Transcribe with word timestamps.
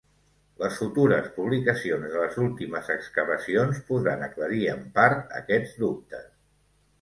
Les 0.59 0.77
futures 0.77 1.27
publicacions 1.35 2.07
de 2.13 2.23
les 2.23 2.39
últimes 2.45 2.89
excavacions 2.95 3.83
podran 3.91 4.25
aclarir, 4.29 4.63
en 4.73 4.83
part, 4.97 5.21
aquests 5.43 5.79
dubtes. 5.85 6.27